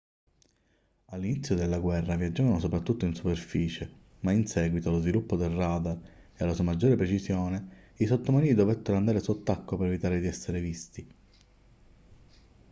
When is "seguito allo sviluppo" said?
4.47-5.35